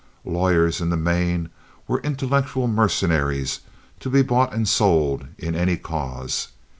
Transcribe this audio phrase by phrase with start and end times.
[0.25, 1.49] Lawyers in the main
[1.87, 3.59] were intellectual mercenaries
[3.99, 6.47] to be bought and sold in any cause.